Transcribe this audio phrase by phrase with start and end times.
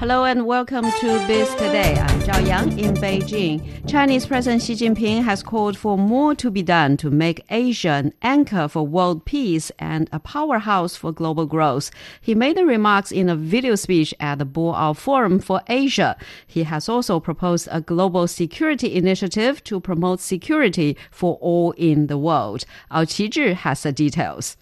[0.00, 1.94] Hello and welcome to Biz Today.
[1.94, 3.86] I'm Zhao Yang in Beijing.
[3.86, 8.14] Chinese President Xi Jinping has called for more to be done to make Asia an
[8.22, 11.90] anchor for world peace and a powerhouse for global growth.
[12.18, 16.16] He made the remarks in a video speech at the Boao Forum for Asia.
[16.46, 22.16] He has also proposed a global security initiative to promote security for all in the
[22.16, 22.64] world.
[22.90, 24.56] Our Qizhi has the details.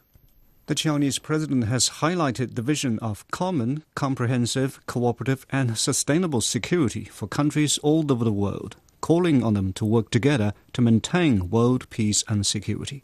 [0.68, 7.28] The Chinese president has highlighted the vision of common, comprehensive, cooperative, and sustainable security for
[7.28, 12.24] countries all over the world, calling on them to work together to maintain world peace
[12.30, 13.04] and security.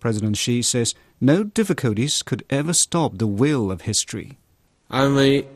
[0.00, 4.36] President Xi says no difficulties could ever stop the wheel of history.
[4.88, 5.46] 安危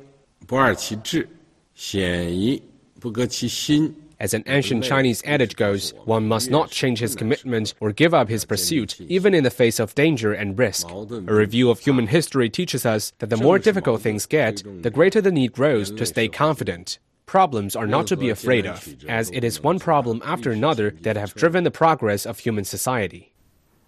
[0.46, 1.28] 不二其志，
[1.74, 2.62] 险夷
[3.00, 3.94] 不革其心。
[4.19, 8.29] As an ancient Chinese adage goes, one must not change his commitment or give up
[8.29, 10.89] his pursuit, even in the face of danger and risk.
[10.89, 15.21] A review of human history teaches us that the more difficult things get, the greater
[15.21, 16.99] the need grows to stay confident.
[17.25, 21.17] Problems are not to be afraid of, as it is one problem after another that
[21.17, 23.33] have driven the progress of human society.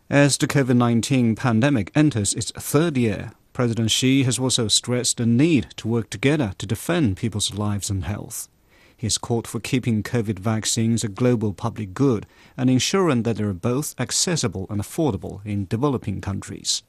[0.09, 5.25] As the COVID 19 pandemic enters its third year, President Xi has also stressed the
[5.25, 8.47] need to work together to defend people's lives and health.
[8.96, 12.24] He has called for keeping COVID vaccines a global public good
[12.56, 16.82] and ensuring that they are both accessible and affordable in developing countries.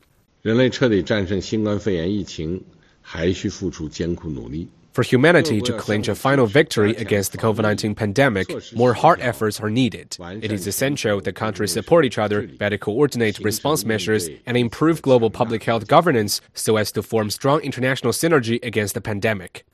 [0.43, 2.61] 人类彻底战胜新冠肺炎疫情，
[3.01, 4.67] 还需付出艰苦努力。
[4.93, 9.59] For humanity to clinch a final victory against the COVID 19 pandemic, more hard efforts
[9.59, 10.15] are needed.
[10.39, 15.31] It is essential that countries support each other, better coordinate response measures, and improve global
[15.31, 19.65] public health governance so as to form strong international synergy against the pandemic.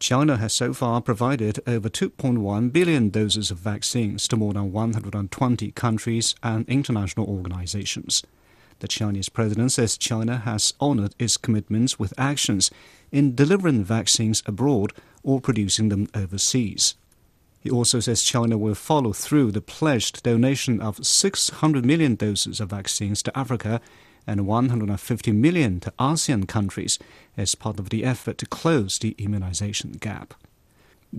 [0.00, 5.70] China has so far provided over 2.1 billion doses of vaccines to more than 120
[5.72, 8.22] countries and international organizations.
[8.78, 12.70] The Chinese president says China has honored its commitments with actions
[13.12, 16.94] in delivering vaccines abroad or producing them overseas.
[17.60, 22.70] He also says China will follow through the pledged donation of 600 million doses of
[22.70, 23.82] vaccines to Africa
[24.27, 26.99] and 150 million to ASEAN countries
[27.37, 30.33] as part of the effort to close the immunization gap.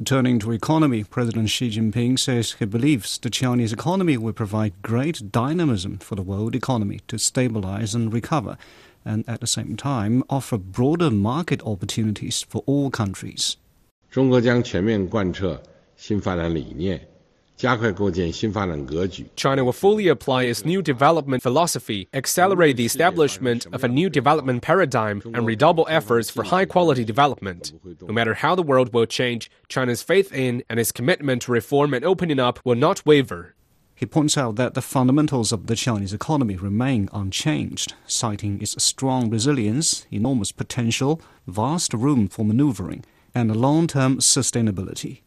[0.05, 5.33] Turning to economy, President Xi Jinping says he believes the Chinese economy will provide great
[5.33, 8.59] dynamism for the world economy to stabilize and recover,
[9.05, 13.57] and at the same time offer broader market opportunities for all countries.
[14.11, 15.63] 中国将全面贯彻
[15.97, 17.10] 新发展理念。
[19.36, 24.64] China will fully apply its new development philosophy, accelerate the establishment of a new development
[24.64, 27.74] paradigm, and redouble efforts for high quality development.
[28.02, 31.94] No matter how the world will change, China's faith in and its commitment to reform
[31.94, 33.54] and opening up will not waver.
[33.94, 39.30] He points out that the fundamentals of the Chinese economy remain unchanged, citing its strong
[39.30, 45.22] resilience, enormous potential, vast room for maneuvering, and long term sustainability.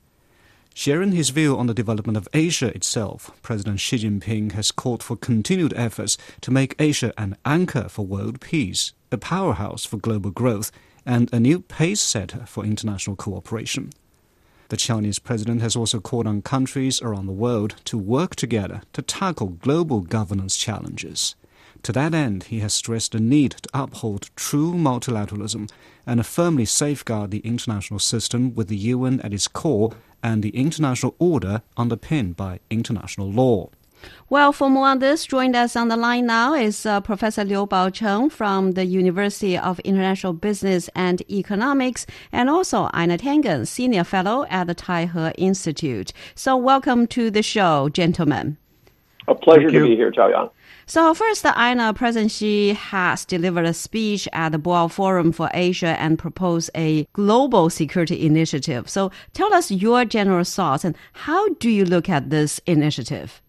[0.77, 5.17] Sharing his view on the development of Asia itself, President Xi Jinping has called for
[5.17, 10.73] continued efforts to make Asia an anchor for world peace, a powerhouse for global growth,
[11.07, 13.91] and a new pace setter for international cooperation.
[14.69, 19.03] The Chinese president has also called on countries around the world to work together to
[19.03, 21.37] tackle global governance challenges.
[21.85, 25.71] To that end, he has stressed the need to uphold true multilateralism
[26.07, 29.93] and firmly safeguard the international system with the UN at its core
[30.25, 33.69] and the international order underpinned by international law.
[34.29, 37.67] Well, for more on this, joined us on the line now is uh, Professor Liu
[37.67, 44.45] Baocheng from the University of International Business and Economics, and also Einar Tangen, Senior Fellow
[44.51, 46.13] at the Taihe Institute.
[46.35, 48.59] So, welcome to the show, gentlemen.
[49.27, 50.51] A pleasure to be here, Zhao Yang.
[50.87, 55.97] So first, Einar, President Xi has delivered a speech at the Boao Forum for Asia
[55.99, 58.89] and proposed a global security initiative.
[58.91, 63.41] So tell us your general thoughts and how do you look at this initiative?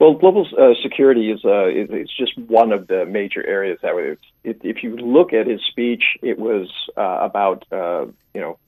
[0.00, 4.22] Well, global uh, security is uh, it's just one of the major areas that it's,
[4.42, 8.58] it, if you look at his speech, it was uh, about you know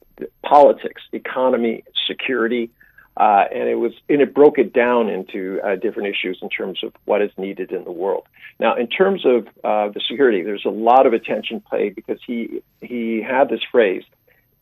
[0.45, 2.71] politics, economy, security,
[3.17, 6.83] uh, and it was and it broke it down into uh, different issues in terms
[6.83, 8.27] of what is needed in the world.
[8.59, 12.63] Now, in terms of uh, the security, there's a lot of attention paid because he
[12.81, 14.03] he had this phrase,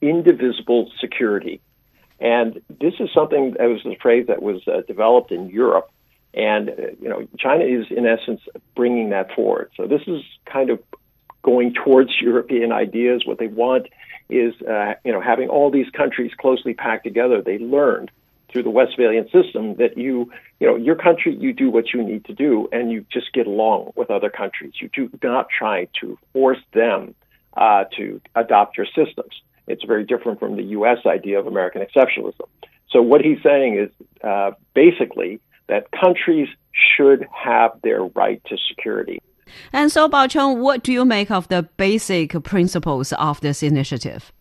[0.00, 1.61] indivisible security,
[2.19, 5.88] and this is something that was a phrase that was developed in Europe,
[6.35, 6.70] and
[7.00, 8.41] you know China is in essence
[8.75, 9.70] bringing that forward.
[9.76, 10.81] So this is kind of
[11.43, 13.23] going towards European ideas.
[13.25, 13.87] What they want
[14.29, 18.11] is, uh, you know, having all these countries closely packed together, they learned
[18.50, 22.25] through the Westphalian system that you, you know, your country, you do what you need
[22.26, 24.73] to do, and you just get along with other countries.
[24.81, 27.14] You do not try to force them
[27.56, 29.43] uh, to adopt your systems.
[29.67, 30.99] It's very different from the U.S.
[31.06, 32.49] idea of American exceptionalism.
[32.91, 39.20] So what he's saying is uh, basically that countries should have their right to security.
[39.73, 44.32] And so, Bao what do you make of the basic principles of this initiative?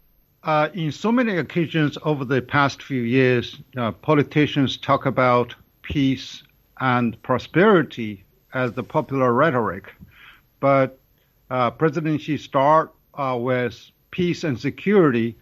[0.44, 6.44] Uh, in so many occasions over the past few years, uh, politicians talk about peace
[6.80, 9.94] and prosperity as the popular rhetoric.
[10.62, 10.97] But
[11.50, 15.36] uh, President Xi start uh, with peace and security.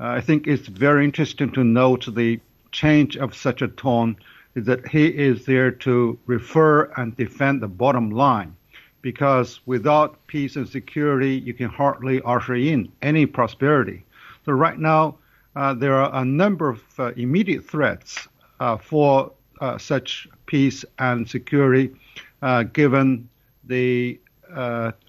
[0.00, 2.40] Uh, I think it's very interesting to note the
[2.72, 4.16] change of such a tone
[4.54, 8.56] is that he is there to refer and defend the bottom line.
[9.02, 14.04] Because without peace and security, you can hardly usher in any prosperity.
[14.48, 15.18] So right now,
[15.56, 18.28] uh, there are a number of uh, immediate threats
[18.60, 19.30] uh, for
[19.60, 21.94] uh, such peace and security,
[22.40, 23.28] uh, given
[23.64, 24.18] the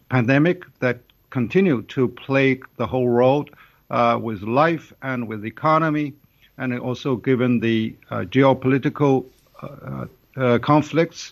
[0.10, 1.00] pandemic that
[1.30, 3.52] continue to plague the whole world
[4.22, 6.12] with life and with economy,
[6.58, 9.24] and also given the geopolitical
[10.62, 11.32] conflicts.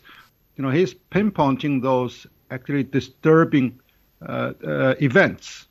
[0.55, 3.77] You know, he's pinpointing those actually disturbing
[4.21, 5.66] events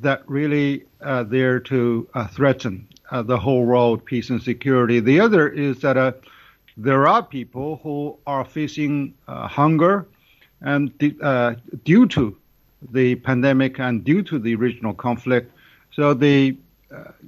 [0.00, 4.98] that really uh, there to uh, threaten the whole world peace and security.
[4.98, 6.20] The other is that
[6.76, 10.06] there are people who are facing hunger
[10.60, 10.96] and
[11.84, 12.36] due to
[12.90, 15.52] the pandemic and due to the regional conflict.
[15.92, 16.56] So the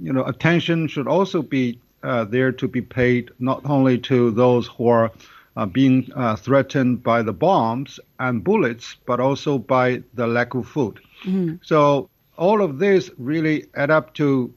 [0.01, 4.69] you know attention should also be uh, there to be paid not only to those
[4.69, 5.11] who are
[5.57, 10.69] uh, being uh, threatened by the bombs and bullets, but also by the lack of
[10.69, 11.01] food.
[11.25, 11.57] Mm-hmm.
[11.63, 14.53] So all of this really add up to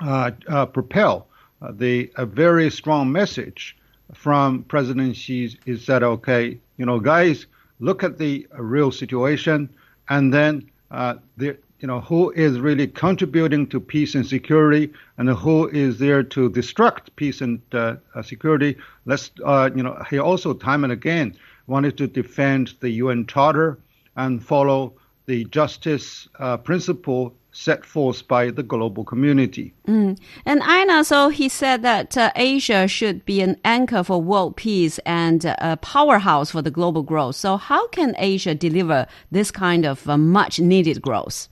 [0.00, 1.26] uh, uh, propel
[1.60, 3.76] uh, the a very strong message
[4.14, 7.46] from President Xi is that okay, you know, guys,
[7.80, 9.68] look at the real situation,
[10.08, 15.28] and then uh, the you know who is really contributing to peace and security, and
[15.28, 18.76] who is there to destruct peace and uh, uh, security.
[19.04, 21.36] Let's you know he also time and again
[21.66, 23.78] wanted to defend the UN Charter
[24.16, 24.94] and follow
[25.28, 29.74] the justice uh, principle set forth by the global community.
[29.86, 30.18] Mm.
[30.46, 34.98] And Einar, so he said that uh, Asia should be an anchor for world peace
[35.04, 37.36] and a powerhouse for the global growth.
[37.36, 41.48] So, how can Asia deliver this kind of uh, much needed growth?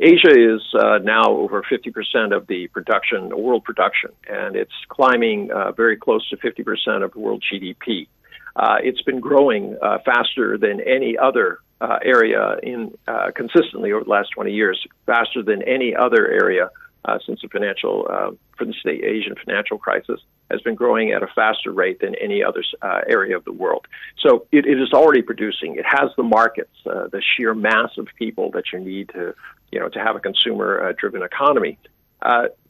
[0.00, 5.72] Asia is uh, now over 50% of the production, world production, and it's climbing uh,
[5.72, 8.08] very close to 50% of world GDP.
[8.56, 14.04] Uh, it's been growing uh, faster than any other uh, area in uh, consistently over
[14.04, 16.70] the last 20 years, faster than any other area
[17.04, 21.26] uh, since the financial, uh, since the Asian financial crisis, has been growing at a
[21.34, 23.86] faster rate than any other uh, area of the world.
[24.20, 25.74] So it, it is already producing.
[25.74, 29.34] It has the markets, uh, the sheer mass of people that you need to,
[29.72, 31.78] you know, to have a consumer-driven economy.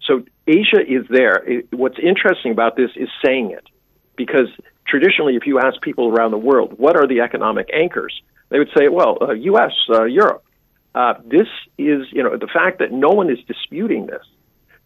[0.00, 1.44] so Asia is there.
[1.46, 3.66] It, what's interesting about this is saying it,
[4.16, 4.48] because
[4.86, 8.22] traditionally, if you ask people around the world, what are the economic anchors?
[8.52, 10.44] They would say, well, uh, U.S., uh, Europe.
[10.94, 14.24] Uh, this is, you know, the fact that no one is disputing this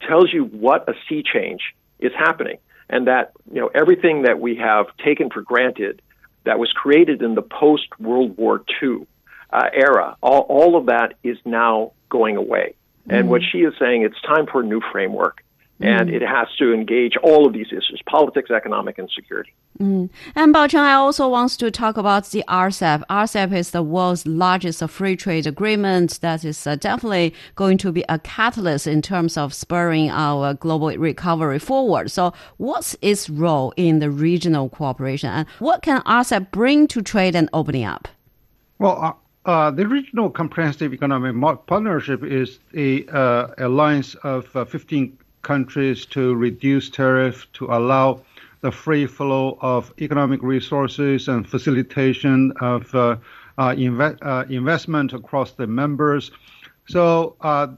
[0.09, 4.55] tells you what a sea change is happening, and that you know everything that we
[4.55, 6.01] have taken for granted
[6.45, 9.05] that was created in the post World War II
[9.53, 12.77] uh, era, all, all of that is now going away.
[13.01, 13.15] Mm-hmm.
[13.17, 15.43] And what Xi is saying, it's time for a new framework
[15.81, 16.15] and mm.
[16.15, 19.53] it has to engage all of these issues politics, economic, and security.
[19.79, 20.09] Mm.
[20.35, 23.05] And Bao Cheng, I also want to talk about the RCEP.
[23.11, 28.05] RCEP is the world's largest free trade agreement that is uh, definitely going to be
[28.09, 32.11] a catalyst in terms of spurring our global recovery forward.
[32.11, 37.37] So, what's its role in the regional cooperation, and what can RCEP bring to trade
[37.37, 38.09] and opening up?
[38.79, 39.13] Well, uh,
[39.47, 45.17] uh, the Regional Comprehensive Economic Partnership is a uh, alliance of uh, 15
[45.47, 48.21] countries to reduce tariff to allow
[48.63, 53.17] the free flow of economic resources and facilitation of uh,
[53.59, 56.33] uh, inve- uh, investment across the members.
[56.89, 57.69] So uh,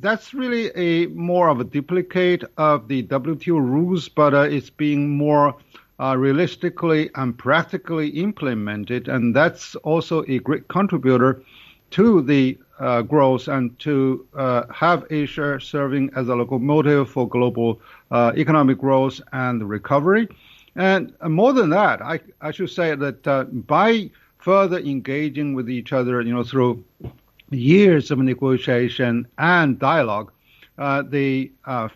[0.00, 5.10] that's really a more of a duplicate of the WTO rules, but uh, it's being
[5.10, 5.56] more
[5.98, 11.42] uh, realistically and practically implemented, and that's also a great contributor
[11.90, 17.80] to the uh, growth and to uh, have Asia serving as a locomotive for global
[18.10, 20.28] uh, economic growth and recovery.
[20.76, 25.92] And more than that, I, I should say that uh, by further engaging with each
[25.92, 26.82] other, you know, through
[27.50, 30.32] years of negotiation and dialogue,
[30.78, 31.88] uh, the uh,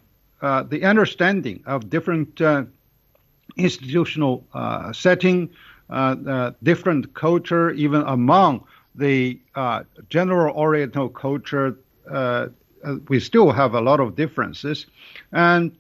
[0.64, 2.38] the understanding of different
[3.56, 4.44] institutional
[4.92, 5.48] setting,
[6.62, 8.62] different culture, even among
[8.94, 11.76] the uh, general Oriental culture,
[12.10, 12.48] uh,
[12.84, 14.86] uh, we still have a lot of differences,
[15.32, 15.72] and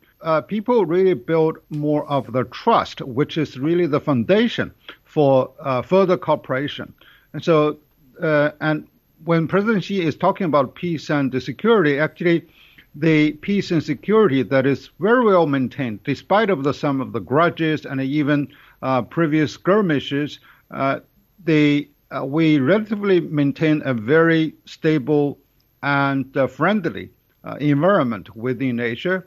[0.48, 4.72] people really build more of the trust, which is really the foundation
[5.04, 5.50] for
[5.84, 6.94] further cooperation.
[7.34, 7.76] And so,
[8.18, 8.88] and
[9.24, 12.46] when President Xi is talking about peace and security, actually,
[12.94, 17.20] the peace and security that is very well maintained, despite of the some of the
[17.20, 18.48] grudges and even
[18.82, 20.38] uh, previous skirmishes.
[20.70, 21.00] Uh,
[21.44, 25.38] they uh, we relatively maintain a very stable
[25.82, 27.10] and uh, friendly
[27.44, 29.22] uh, environment within Asia,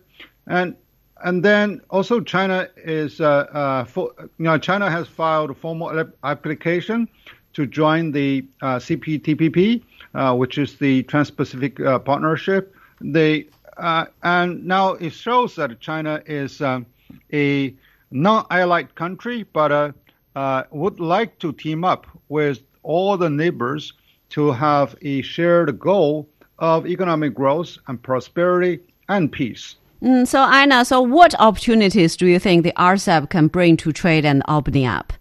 [0.47, 0.75] and
[1.23, 7.07] and then also China is uh, for, you know China has filed a formal application
[7.53, 9.81] to join the CPTPP,
[10.37, 12.75] which is the Trans-Pacific Partnership.
[13.01, 16.81] They uh, and now it shows that China is uh,
[17.31, 17.75] a
[18.11, 19.91] non-allied country, but uh,
[20.35, 23.93] uh, would like to team up with all the neighbors
[24.29, 26.27] to have a shared goal
[26.59, 28.79] of economic growth and prosperity
[29.09, 29.75] and peace.
[30.01, 34.25] Mm, so, Einar, so what opportunities do you think the RCEP can bring to trade
[34.25, 35.13] and opening up?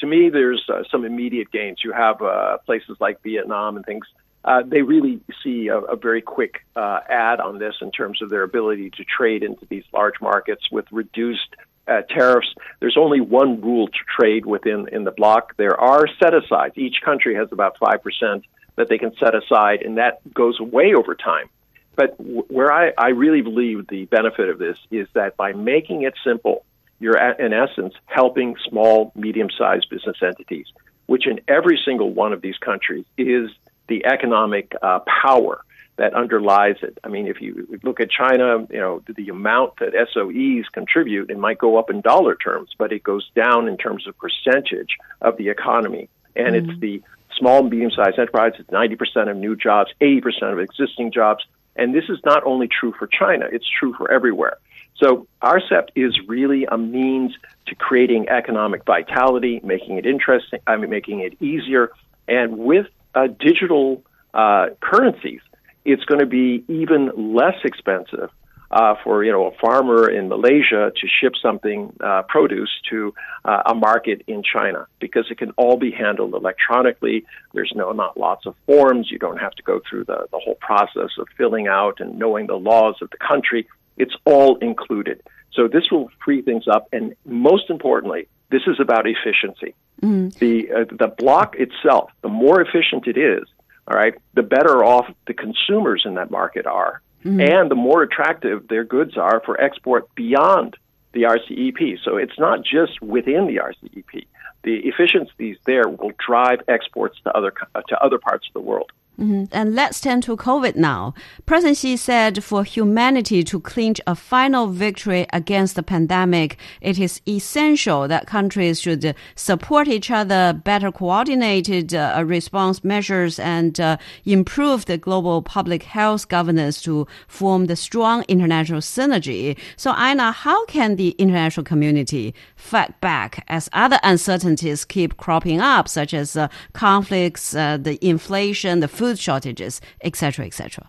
[0.00, 1.78] To me, there's uh, some immediate gains.
[1.82, 4.06] You have uh, places like Vietnam and things
[4.44, 8.30] uh, they really see a, a very quick uh, add on this in terms of
[8.30, 11.54] their ability to trade into these large markets with reduced
[11.88, 12.48] uh, tariffs.
[12.80, 15.56] There's only one rule to trade within in the bloc.
[15.56, 16.76] There are set asides.
[16.76, 18.44] Each country has about five percent
[18.76, 21.48] that they can set aside, and that goes away over time.
[21.96, 26.02] But w- where I, I really believe the benefit of this is that by making
[26.02, 26.64] it simple,
[27.00, 30.66] you're in essence helping small, medium-sized business entities,
[31.06, 33.50] which in every single one of these countries is
[33.88, 35.64] the economic uh, power
[35.98, 36.96] that underlies it.
[37.04, 41.38] I mean, if you look at China, you know, the amount that SOEs contribute, it
[41.38, 45.36] might go up in dollar terms, but it goes down in terms of percentage of
[45.36, 46.08] the economy.
[46.34, 46.70] And mm-hmm.
[46.70, 47.02] it's the
[47.36, 51.44] small and medium sized enterprises, 90% of new jobs, 80% of existing jobs.
[51.76, 54.58] And this is not only true for China, it's true for everywhere.
[54.96, 57.32] So RCEP is really a means
[57.66, 61.90] to creating economic vitality, making it interesting, I mean, making it easier.
[62.26, 64.02] And with uh, digital
[64.34, 65.40] uh, currencies,
[65.88, 68.30] it's going to be even less expensive
[68.70, 73.14] uh, for you know a farmer in Malaysia to ship something uh, produce to
[73.44, 77.24] uh, a market in China because it can all be handled electronically.
[77.54, 79.10] There's no not lots of forms.
[79.10, 82.46] You don't have to go through the the whole process of filling out and knowing
[82.46, 83.66] the laws of the country.
[83.96, 85.22] It's all included.
[85.52, 89.74] So this will free things up, and most importantly, this is about efficiency.
[90.02, 90.34] Mm.
[90.34, 93.44] The uh, the bloc itself, the more efficient it is,
[93.88, 97.42] all right, the better off the consumers in that market are, mm.
[97.42, 100.76] and the more attractive their goods are for export beyond
[101.12, 101.98] the RCEP.
[102.04, 104.26] So it's not just within the RCEP.
[104.64, 107.52] The efficiencies there will drive exports to other
[107.88, 108.90] to other parts of the world.
[109.18, 109.46] Mm-hmm.
[109.50, 111.12] And let's turn to COVID now.
[111.44, 117.20] President Xi said for humanity to clinch a final victory against the pandemic, it is
[117.26, 124.84] essential that countries should support each other, better coordinated uh, response measures, and uh, improve
[124.84, 129.58] the global public health governance to form the strong international synergy.
[129.76, 135.88] So, Einar, how can the international community fight back as other uncertainties keep cropping up,
[135.88, 140.86] such as uh, conflicts, uh, the inflation, the food food shortages, etc., etc.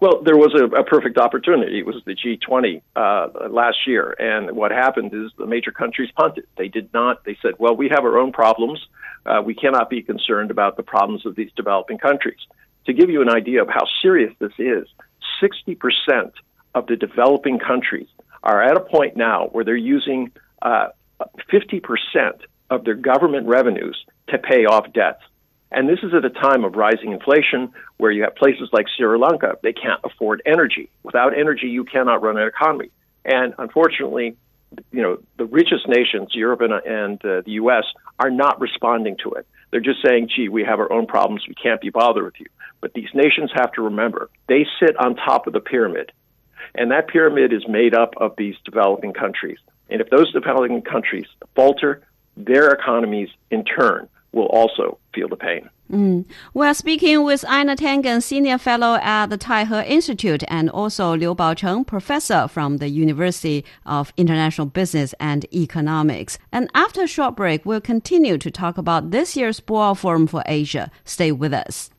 [0.00, 1.78] Well, there was a, a, perfect opportunity.
[1.78, 6.46] It was the G20 uh, last year, and what happened is the major countries punted.
[6.58, 7.24] They did not.
[7.24, 8.78] They said, "Well, we have our own problems.
[9.24, 12.40] Uh, we cannot be concerned about the problems of these developing countries."
[12.84, 14.86] To give you an idea of how serious this is,
[15.42, 16.32] 60%
[16.74, 18.08] of the developing countries
[18.42, 20.30] are at a point now where they're using
[20.62, 20.88] uh,
[21.50, 23.96] 50% of their government revenues
[24.28, 25.22] to pay off debts.
[25.70, 29.18] And this is at a time of rising inflation where you have places like Sri
[29.18, 30.88] Lanka, they can't afford energy.
[31.02, 32.90] Without energy, you cannot run an economy.
[33.24, 34.36] And unfortunately,
[34.92, 37.84] you know, the richest nations, Europe and, and uh, the U.S.,
[38.18, 39.46] are not responding to it.
[39.70, 41.44] They're just saying, gee, we have our own problems.
[41.48, 42.46] We can't be bothered with you.
[42.80, 46.12] But these nations have to remember they sit on top of the pyramid.
[46.74, 49.58] And that pyramid is made up of these developing countries.
[49.88, 52.02] And if those developing countries falter,
[52.36, 55.70] their economies in turn will also feel the pain.
[55.90, 56.26] Mm.
[56.52, 61.86] We're speaking with Einar Tangen, Senior Fellow at the Taihe Institute, and also Liu Baocheng,
[61.86, 66.38] Professor from the University of International Business and Economics.
[66.52, 70.42] And after a short break, we'll continue to talk about this year's Boao Forum for
[70.44, 70.90] Asia.
[71.04, 71.90] Stay with us.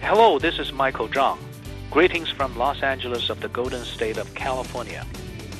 [0.00, 1.38] Hello, this is Michael Zhang.
[1.90, 5.06] Greetings from Los Angeles of the Golden State of California.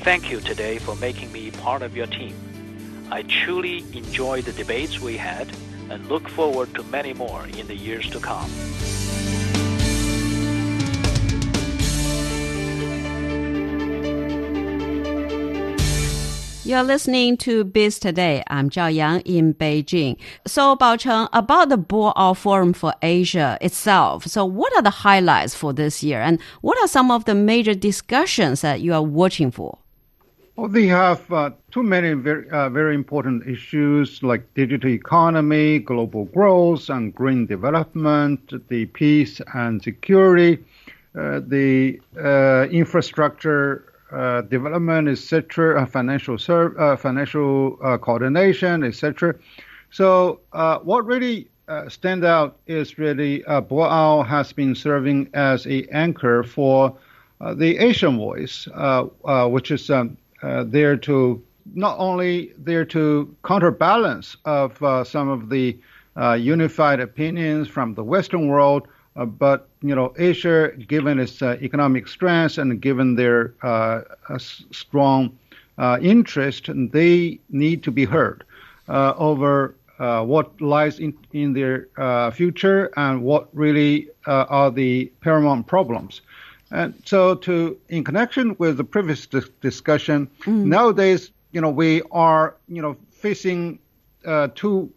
[0.03, 2.48] Thank you today for making me part of your team.
[3.11, 5.49] I truly enjoyed the debates we had
[5.89, 8.51] and look forward to many more in the years to come.
[16.65, 18.43] You're listening to Biz Today.
[18.49, 20.19] I'm Zhao Yang in Beijing.
[20.47, 24.27] So, Bao about the Boao Forum for Asia itself.
[24.27, 27.73] So, what are the highlights for this year, and what are some of the major
[27.73, 29.79] discussions that you are watching for?
[30.59, 36.25] Well, they have uh, too many very, uh, very important issues like digital economy, global
[36.25, 40.59] growth, and green development, the peace and security,
[41.17, 49.37] uh, the uh, infrastructure uh, development, etc., uh, financial uh, financial coordination, etc.
[49.93, 50.41] So
[50.83, 51.47] what really
[51.87, 56.97] stand out is really uh, Boao has been serving as a anchor for
[57.55, 58.67] the Asian voice,
[59.53, 61.43] which is um, Uh, there to
[61.75, 65.77] not only there to counterbalance of uh, some of the
[66.17, 71.57] uh, unified opinions from the Western world, uh, but you know, Asia, given its uh,
[71.61, 74.03] economic strength and given their uh,
[74.39, 75.37] strong
[76.01, 78.45] interest, they need to be heard
[78.89, 81.89] over what lies in, in their
[82.33, 86.21] future and what really are the paramount problems.
[86.71, 90.65] And so, to in connection with the previous dis- discussion, mm.
[90.65, 93.79] nowadays, you know, we are, you know, facing
[94.27, 94.91] uh, two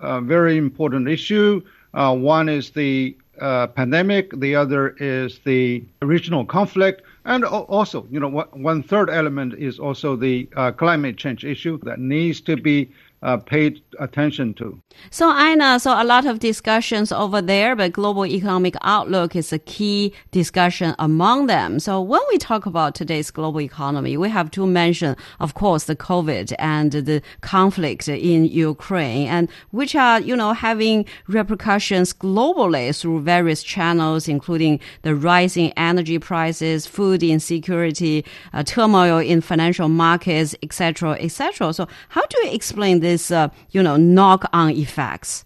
[0.00, 1.62] uh, very important issues.
[1.94, 8.20] Uh, one is the uh, pandemic, the other is the regional conflict, and also, you
[8.20, 12.90] know, one third element is also the uh, climate change issue that needs to be
[13.24, 14.78] uh, paid attention to.
[15.10, 19.58] So, Einar, so a lot of discussions over there, but global economic outlook is a
[19.58, 21.80] key discussion among them.
[21.80, 25.96] So, when we talk about today's global economy, we have to mention, of course, the
[25.96, 33.22] COVID and the conflict in Ukraine, and which are, you know, having repercussions globally through
[33.22, 41.12] various channels, including the rising energy prices, food insecurity, uh, turmoil in financial markets, etc.,
[41.20, 41.72] etc.
[41.72, 43.13] So, how do you explain this?
[43.30, 45.44] Uh, you know, knock-on effects?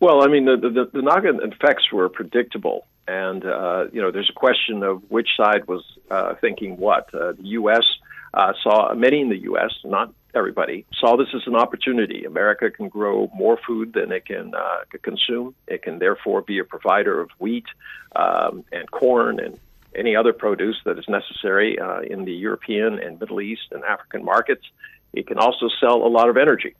[0.00, 2.86] Well, I mean, the, the, the knock-on effects were predictable.
[3.08, 7.12] And, uh, you know, there's a question of which side was uh, thinking what.
[7.14, 7.84] Uh, the U.S.
[8.34, 12.24] Uh, saw, many in the U.S., not everybody, saw this as an opportunity.
[12.24, 15.54] America can grow more food than it can uh, consume.
[15.66, 17.66] It can therefore be a provider of wheat
[18.16, 19.58] um, and corn and
[19.94, 24.24] any other produce that is necessary uh, in the European and Middle East and African
[24.24, 24.64] markets.
[25.12, 26.74] It can also sell a lot of energy.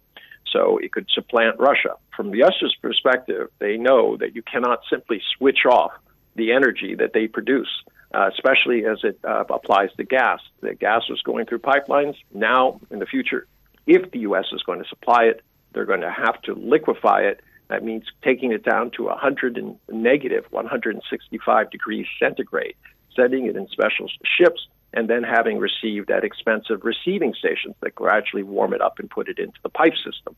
[0.52, 1.96] So it could supplant Russia.
[2.16, 5.92] From the US's perspective, they know that you cannot simply switch off
[6.36, 7.82] the energy that they produce,
[8.14, 10.40] uh, especially as it uh, applies to gas.
[10.60, 12.16] The gas was going through pipelines.
[12.34, 13.46] Now, in the future,
[13.86, 14.46] if the U.S.
[14.52, 17.40] is going to supply it, they're going to have to liquefy it.
[17.68, 22.74] That means taking it down to 100 and negative 165 degrees centigrade,
[23.16, 28.42] sending it in special ships and then having received at expensive receiving stations that gradually
[28.42, 30.36] warm it up and put it into the pipe system.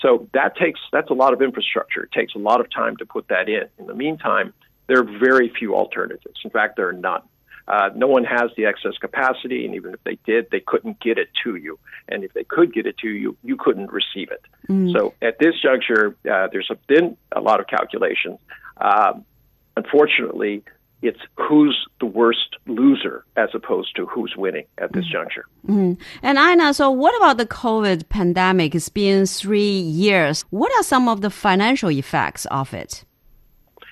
[0.00, 2.02] So that takes that's a lot of infrastructure.
[2.02, 3.64] It takes a lot of time to put that in.
[3.78, 4.52] In the meantime,
[4.86, 6.40] there are very few alternatives.
[6.44, 7.22] In fact, there are none.
[7.68, 11.18] Uh, no one has the excess capacity, and even if they did, they couldn't get
[11.18, 11.78] it to you.
[12.08, 14.44] And if they could get it to you, you couldn't receive it.
[14.68, 14.92] Mm.
[14.92, 18.40] So at this juncture, uh, there's been a lot of calculations.
[18.76, 19.12] Uh,
[19.76, 20.64] unfortunately,
[21.02, 25.12] it's who's the worst loser as opposed to who's winning at this mm.
[25.12, 25.46] juncture.
[25.66, 25.98] Mm.
[26.22, 28.74] And Einar, so what about the COVID pandemic?
[28.74, 30.44] It's been three years.
[30.50, 33.04] What are some of the financial effects of it?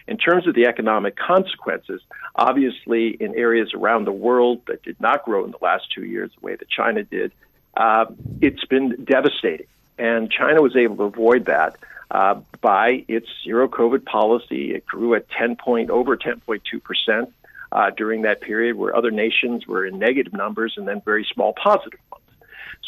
[0.07, 2.01] In terms of the economic consequences,
[2.35, 6.31] obviously in areas around the world that did not grow in the last two years
[6.39, 7.33] the way that China did,
[7.77, 8.07] uh,
[8.41, 9.67] it's been devastating.
[9.99, 11.77] And China was able to avoid that
[12.11, 14.75] uh, by its zero COVID policy.
[14.75, 17.33] It grew at 10 point, over 10.2 percent
[17.71, 21.53] uh, during that period, where other nations were in negative numbers and then very small
[21.53, 22.25] positive ones.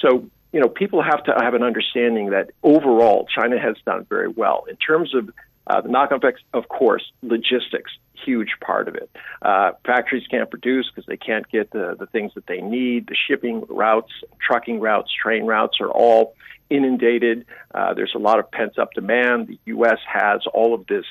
[0.01, 4.29] So, you know, people have to have an understanding that overall China has done very
[4.29, 5.31] well in terms of
[5.67, 6.43] uh, the knock-on effects.
[6.53, 7.93] Of course, logistics
[8.25, 9.11] huge part of it.
[9.43, 13.07] Uh, factories can't produce because they can't get the, the things that they need.
[13.07, 14.13] The shipping routes,
[14.47, 16.35] trucking routes, train routes are all
[16.69, 17.45] inundated.
[17.75, 19.49] Uh, there's a lot of pent up demand.
[19.49, 19.99] The U.S.
[20.07, 21.05] has all of this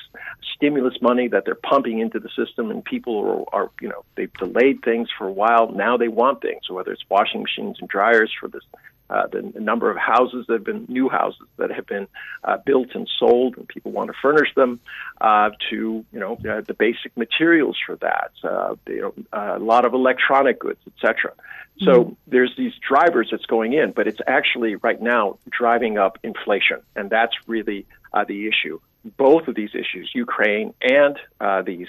[0.54, 4.32] stimulus money that they're pumping into the system, and people are, are, you know, they've
[4.34, 5.70] delayed things for a while.
[5.70, 8.62] Now they want things, whether it's washing machines and dryers for this
[9.10, 12.06] uh, the number of houses that have been new houses that have been
[12.44, 14.78] uh, built and sold, and people want to furnish them,
[15.20, 19.84] uh, to you know uh, the basic materials for that, uh, you know, a lot
[19.84, 21.32] of electronic goods, etc.
[21.80, 22.12] So mm-hmm.
[22.28, 27.10] there's these drivers that's going in, but it's actually right now driving up inflation, and
[27.10, 28.80] that's really uh, the issue.
[29.16, 31.88] Both of these issues, Ukraine and uh, these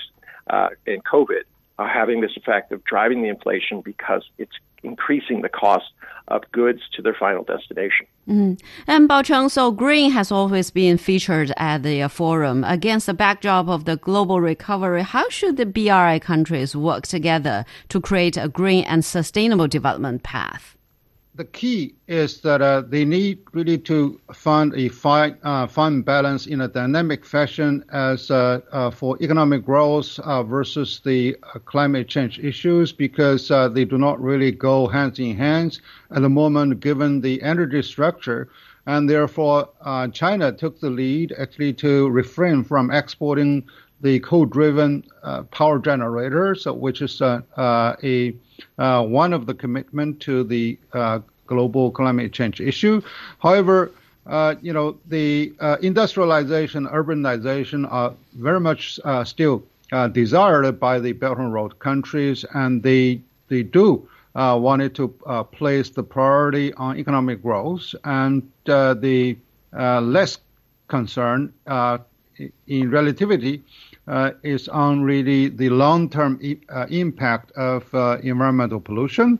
[0.49, 1.43] uh, and COVID,
[1.77, 5.85] are having this effect of driving the inflation because it's increasing the cost
[6.27, 8.05] of goods to their final destination.
[8.27, 8.61] Mm.
[8.87, 12.63] And Bao so green has always been featured at the forum.
[12.63, 17.99] Against the backdrop of the global recovery, how should the BRI countries work together to
[17.99, 20.77] create a green and sustainable development path?
[21.41, 26.45] The key is that uh, they need really to find a fine, uh, fine balance
[26.45, 32.07] in a dynamic fashion as uh, uh for economic growth uh, versus the uh, climate
[32.07, 37.21] change issues because they do not really go hands in hands at the moment given
[37.21, 38.47] the energy structure.
[38.85, 39.69] And therefore,
[40.13, 43.65] China took the lead actually to refrain from exporting
[44.01, 45.03] the coal-driven
[45.49, 47.43] power generators, which is a
[48.77, 51.19] uh, one of the commitment to the uh,
[51.53, 52.95] global climate change issue.
[53.45, 53.91] However,
[54.27, 60.99] uh, you know, the uh, industrialization, urbanization are very much uh, still uh, desired by
[60.99, 65.07] the Belt and Road countries, and they they do wanted to
[65.59, 69.35] place the priority on economic growth, and the
[70.17, 70.39] less
[70.87, 71.51] concern
[72.67, 73.61] in relativity
[74.07, 79.39] uh, is on really the long-term e- uh, impact of uh, environmental pollution.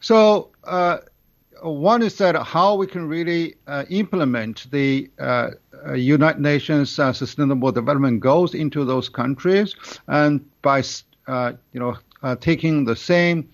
[0.00, 0.48] So
[1.62, 5.50] one is that how we can really uh, implement the uh,
[5.86, 9.74] uh, United Nations Sustainable Development Goals into those countries,
[10.08, 10.82] and by
[11.72, 11.96] you know
[12.40, 13.48] taking the same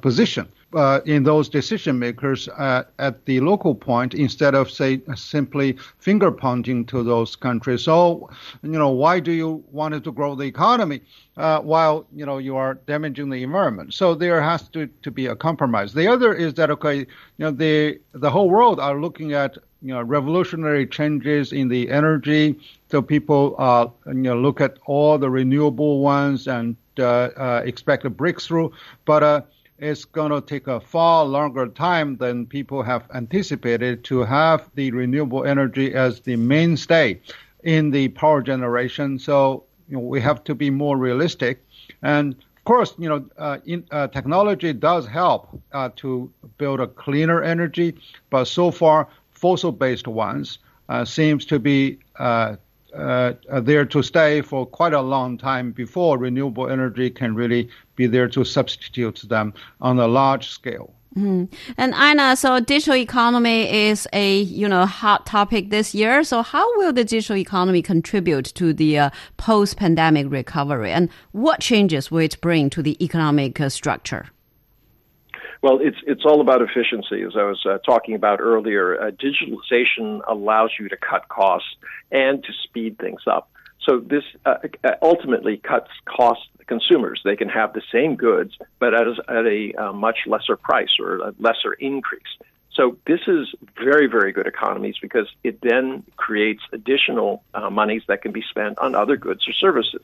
[0.00, 5.72] position uh, in those decision makers at, at, the local point instead of say simply
[5.98, 7.82] finger pointing to those countries.
[7.82, 8.28] So,
[8.62, 11.00] you know, why do you want to grow the economy
[11.38, 13.94] uh, while you know you are damaging the environment?
[13.94, 15.94] So there has to, to be a compromise.
[15.94, 17.06] The other is that okay, you
[17.38, 22.60] know, the the whole world are looking at you know revolutionary changes in the energy.
[22.90, 28.04] So people uh, you know look at all the renewable ones and uh, uh, expect
[28.04, 28.68] a breakthrough,
[29.06, 29.40] but uh,
[29.78, 34.90] it's going to take a far longer time than people have anticipated to have the
[34.90, 37.20] renewable energy as the mainstay
[37.62, 39.18] in the power generation.
[39.18, 41.64] So you know, we have to be more realistic.
[42.02, 46.86] And of course, you know, uh, in, uh, technology does help uh, to build a
[46.86, 47.94] cleaner energy,
[48.30, 50.58] but so far, fossil-based ones
[50.88, 51.98] uh, seems to be
[52.94, 57.68] uh, uh, there to stay for quite a long time before renewable energy can really
[57.96, 60.92] be there to substitute them on a large scale.
[61.16, 61.50] Mm.
[61.78, 66.22] And Einar, so digital economy is a you know hot topic this year.
[66.24, 72.10] So how will the digital economy contribute to the uh, post-pandemic recovery, and what changes
[72.10, 74.26] will it bring to the economic uh, structure?
[75.62, 79.00] Well, it's it's all about efficiency, as I was uh, talking about earlier.
[79.00, 81.68] Uh, digitalization allows you to cut costs
[82.10, 83.50] and to speed things up.
[83.86, 87.20] So this uh, uh ultimately cuts costs to consumers.
[87.24, 90.96] They can have the same goods, but at a, at a uh, much lesser price
[91.00, 92.22] or a lesser increase.
[92.76, 93.48] So this is
[93.82, 98.78] very, very good economies because it then creates additional uh, monies that can be spent
[98.78, 100.02] on other goods or services.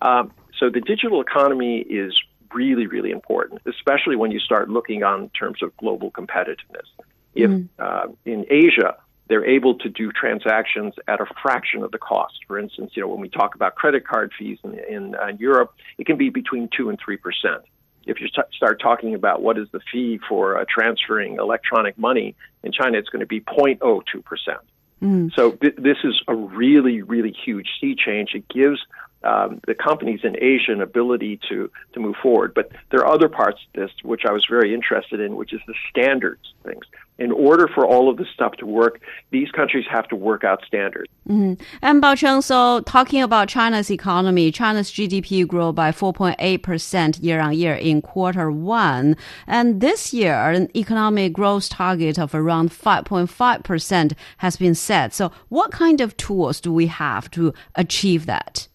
[0.00, 2.14] Um, so the digital economy is
[2.54, 6.88] really, really important, especially when you start looking on terms of global competitiveness.
[7.34, 7.68] If mm.
[7.78, 8.96] uh, in Asia,
[9.28, 12.34] they're able to do transactions at a fraction of the cost.
[12.46, 15.74] For instance, you know, when we talk about credit card fees in, in uh, Europe,
[15.98, 17.62] it can be between two and three percent.
[18.06, 22.36] If you t- start talking about what is the fee for uh, transferring electronic money
[22.62, 24.60] in China, it's going to be 0.02 percent.
[25.02, 25.34] Mm.
[25.34, 28.34] So th- this is a really, really huge sea change.
[28.34, 28.80] It gives
[29.24, 32.52] um, the companies in Asia an ability to to move forward.
[32.54, 35.60] But there are other parts of this which I was very interested in, which is
[35.66, 36.84] the standards things.
[37.16, 40.64] In order for all of this stuff to work, these countries have to work out
[40.66, 41.08] standards.
[41.28, 41.62] Mm-hmm.
[41.80, 47.74] And Bao so talking about China's economy, China's GDP grew by 4.8% year on year
[47.74, 49.16] in quarter one.
[49.46, 55.14] And this year, an economic growth target of around 5.5% has been set.
[55.14, 58.66] So what kind of tools do we have to achieve that?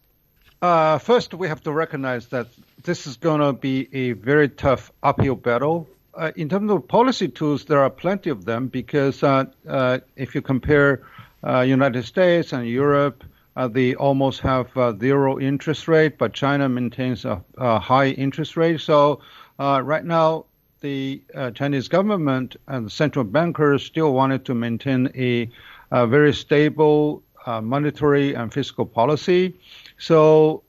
[0.62, 2.48] Uh, first, we have to recognize that
[2.84, 5.88] this is going to be a very tough uphill battle.
[6.14, 10.36] Uh, in terms of policy tools, there are plenty of them because uh, uh if
[10.36, 11.02] you compare
[11.48, 13.24] uh, United States and Europe,
[13.56, 14.68] uh, they almost have
[15.00, 18.82] zero interest rate, but China maintains a, a, high interest rate.
[18.82, 19.22] So
[19.58, 20.46] right now,
[20.82, 21.22] the
[21.56, 25.50] Chinese government and the central bankers still wanted to maintain a,
[25.92, 29.56] a very stable monetary and fiscal policy.
[30.00, 30.64] So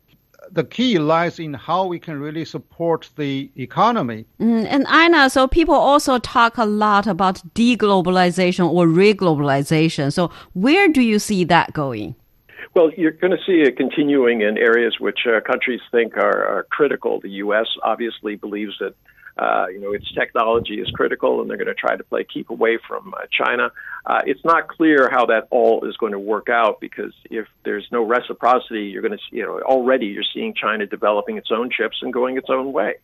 [0.53, 4.27] the key lies in how we can really support the economy.
[4.40, 10.12] Mm, and Einar, so people also talk a lot about deglobalization or reglobalization.
[10.12, 12.16] So where do you see that going?
[12.75, 16.66] Well, you're going to see it continuing in areas which uh, countries think are, are,
[16.71, 17.21] critical.
[17.21, 17.66] The U.S.
[17.83, 18.95] obviously believes that
[19.40, 22.50] uh, you know its technology is critical, and they're going to try to play keep
[22.50, 23.72] away from uh, China.
[24.05, 27.87] Uh, it's not clear how that all is going to work out because if there's
[27.90, 31.98] no reciprocity, you're going to you know already you're seeing China developing its own chips
[32.03, 32.96] and going its own way,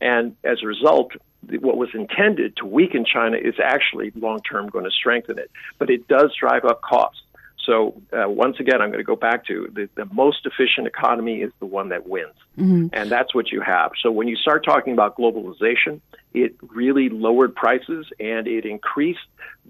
[0.00, 1.12] and as a result,
[1.60, 5.50] what was intended to weaken China is actually long term going to strengthen it.
[5.78, 7.20] But it does drive up costs.
[7.64, 11.40] So uh, once again, I'm going to go back to the, the most efficient economy
[11.40, 12.88] is the one that wins, mm-hmm.
[12.92, 13.92] and that's what you have.
[14.02, 16.00] So when you start talking about globalization,
[16.32, 19.20] it really lowered prices and it increased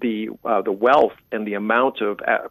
[0.01, 2.49] the uh, the wealth and the amount of uh,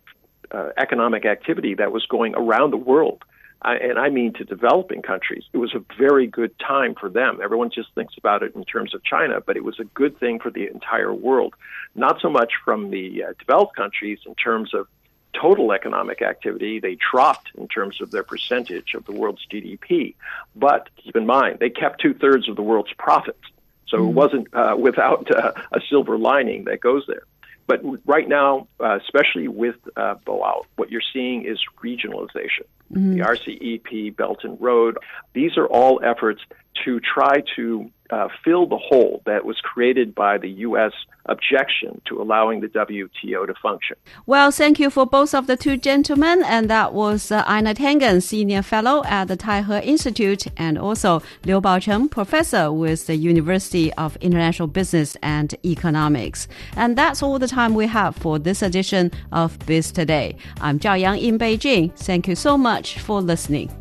[0.51, 3.23] uh economic activity that was going around the world.
[3.63, 5.43] and I mean to developing countries.
[5.51, 7.39] It was a very good time for them.
[7.43, 10.39] Everyone just thinks about it in terms of China, but it was a good thing
[10.39, 11.55] for the entire world.
[11.95, 14.87] Not so much from the uh, developed countries in terms of
[15.39, 20.15] total economic activity, they dropped in terms of their percentage of the world's GDP.
[20.55, 23.43] But keep in mind, they kept two thirds of the world's profits.
[23.87, 24.09] So mm.
[24.09, 27.23] it wasn't uh, without uh, a silver lining that goes there.
[27.65, 32.65] But right now, uh, especially with uh, Boao, what you're seeing is regionalization.
[32.91, 33.13] Mm-hmm.
[33.13, 34.97] The RCEP, Belt and Road,
[35.33, 36.41] these are all efforts
[36.83, 40.91] to try to uh, fill the hole that was created by the U.S.
[41.25, 43.97] objection to allowing the WTO to function.
[44.27, 46.43] Well, thank you for both of the two gentlemen.
[46.45, 52.11] And that was uh, Tangen, Senior Fellow at the Taihe Institute, and also Liu Baocheng,
[52.11, 56.47] Professor with the University of International Business and Economics.
[56.77, 60.37] And that's all the time we have for this edition of Biz Today.
[60.61, 61.91] I'm Zhao Yang in Beijing.
[61.97, 63.71] Thank you so much for listening.